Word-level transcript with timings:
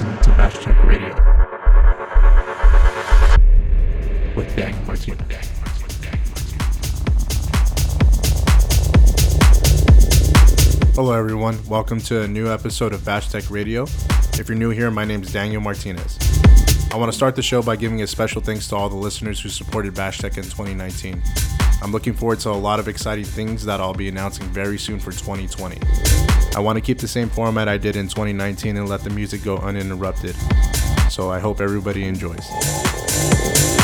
listening 0.00 0.18
to 0.22 0.72
Radio 0.84 1.14
with 4.36 4.54
Daniel 4.54 4.84
Martinez. 4.84 5.18
Hello, 10.94 11.12
everyone. 11.12 11.58
Welcome 11.66 12.00
to 12.02 12.22
a 12.22 12.28
new 12.28 12.48
episode 12.48 12.92
of 12.92 13.04
Bash 13.04 13.28
Tech 13.30 13.50
Radio. 13.50 13.82
If 14.34 14.48
you're 14.48 14.56
new 14.56 14.70
here, 14.70 14.92
my 14.92 15.04
name 15.04 15.22
is 15.22 15.32
Daniel 15.32 15.60
Martinez. 15.60 16.16
I 16.92 16.96
want 16.96 17.10
to 17.10 17.16
start 17.16 17.34
the 17.34 17.42
show 17.42 17.60
by 17.60 17.74
giving 17.74 18.00
a 18.02 18.06
special 18.06 18.40
thanks 18.40 18.68
to 18.68 18.76
all 18.76 18.88
the 18.88 18.94
listeners 18.94 19.40
who 19.40 19.48
supported 19.48 19.94
Bash 19.94 20.18
Tech 20.18 20.36
in 20.36 20.44
2019. 20.44 21.20
I'm 21.82 21.90
looking 21.90 22.14
forward 22.14 22.38
to 22.40 22.50
a 22.50 22.52
lot 22.52 22.78
of 22.78 22.86
exciting 22.86 23.24
things 23.24 23.64
that 23.64 23.80
I'll 23.80 23.94
be 23.94 24.08
announcing 24.08 24.46
very 24.46 24.78
soon 24.78 25.00
for 25.00 25.10
2020. 25.10 26.37
I 26.56 26.60
want 26.60 26.76
to 26.76 26.80
keep 26.80 26.98
the 26.98 27.08
same 27.08 27.28
format 27.28 27.68
I 27.68 27.78
did 27.78 27.96
in 27.96 28.08
2019 28.08 28.76
and 28.76 28.88
let 28.88 29.04
the 29.04 29.10
music 29.10 29.44
go 29.44 29.58
uninterrupted. 29.58 30.34
So 31.10 31.30
I 31.30 31.38
hope 31.38 31.60
everybody 31.60 32.04
enjoys. 32.04 33.77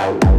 out. 0.00 0.29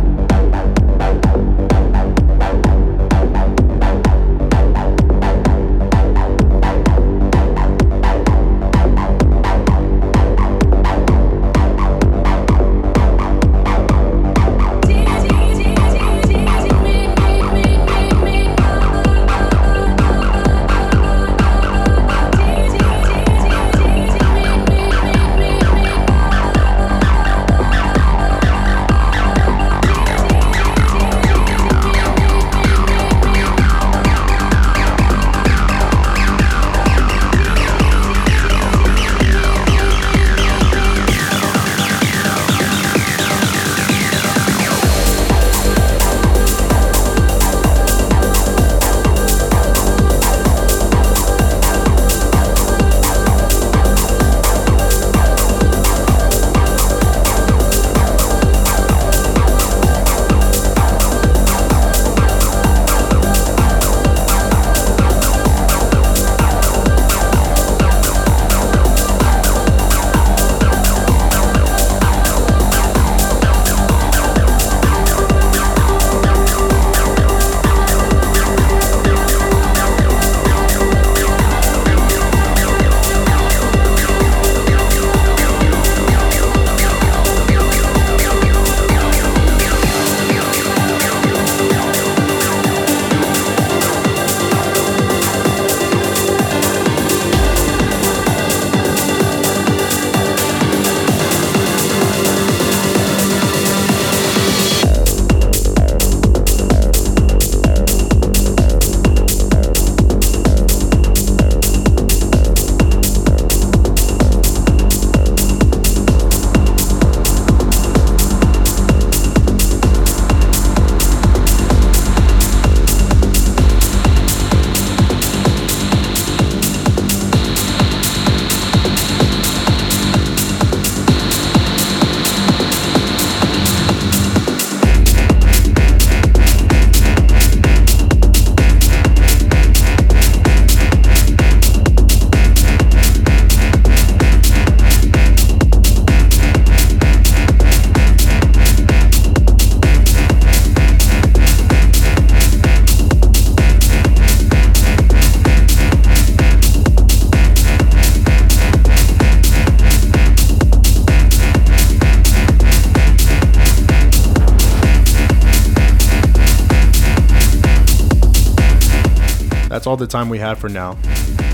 That's 169.81 169.87
all 169.87 169.97
the 169.97 170.05
time 170.05 170.29
we 170.29 170.37
have 170.37 170.59
for 170.59 170.69
now. 170.69 170.93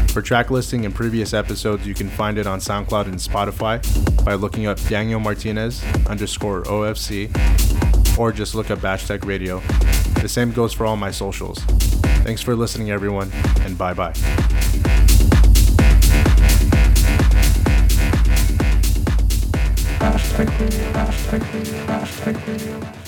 For 0.09 0.21
track 0.21 0.51
listing 0.51 0.85
and 0.85 0.93
previous 0.93 1.33
episodes, 1.33 1.87
you 1.87 1.93
can 1.93 2.09
find 2.09 2.37
it 2.37 2.45
on 2.45 2.59
SoundCloud 2.59 3.05
and 3.05 3.15
Spotify 3.15 3.79
by 4.25 4.33
looking 4.33 4.67
up 4.67 4.77
Daniel 4.89 5.21
Martinez 5.21 5.81
underscore 6.07 6.63
OFC 6.63 7.29
or 8.19 8.33
just 8.33 8.53
look 8.53 8.69
up 8.69 8.79
Bashtech 8.79 9.23
Radio. 9.23 9.61
The 10.21 10.27
same 10.27 10.51
goes 10.51 10.73
for 10.73 10.85
all 10.85 10.97
my 10.97 11.09
socials. 11.09 11.59
Thanks 12.25 12.41
for 12.41 12.53
listening, 12.53 12.91
everyone, 12.91 13.31
and 13.61 13.77
bye 13.77 13.93
bye. 13.93 14.11
Hashtag 20.01 20.49
hashtag 20.91 21.39
hashtag. 21.87 23.06